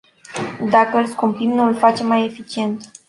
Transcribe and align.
Dacă 0.69 0.97
îl 0.97 1.05
scumpim, 1.07 1.49
nu 1.49 1.63
îl 1.63 1.75
facem 1.75 2.07
mai 2.07 2.25
eficient. 2.25 2.91